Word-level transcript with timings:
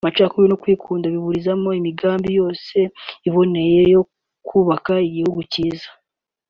amacakubiri 0.03 0.49
no 0.51 0.59
kwikunda 0.61 1.05
biburizamo 1.13 1.69
imigambi 1.79 2.29
yose 2.39 2.77
iboneye 3.27 3.79
yo 3.93 4.01
kubaka 4.47 4.91
igihugu 5.07 5.41
cyiza 5.53 5.89